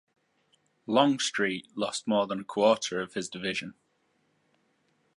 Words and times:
Longstreet 0.87 1.67
lost 1.75 2.07
more 2.07 2.25
than 2.25 2.39
a 2.39 2.43
quarter 2.43 3.01
of 3.01 3.13
his 3.13 3.29
division. 3.29 3.75